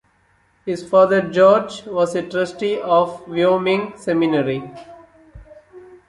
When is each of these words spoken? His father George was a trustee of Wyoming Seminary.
His 0.65 0.83
father 0.89 1.21
George 1.29 1.85
was 1.85 2.15
a 2.15 2.27
trustee 2.27 2.79
of 2.81 3.27
Wyoming 3.27 3.93
Seminary. 3.97 4.63